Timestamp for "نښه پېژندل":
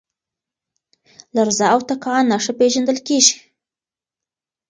2.31-2.97